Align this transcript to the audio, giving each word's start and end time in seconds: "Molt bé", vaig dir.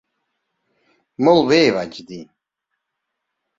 "Molt 1.27 1.45
bé", 1.53 1.61
vaig 1.77 2.01
dir. 2.11 2.21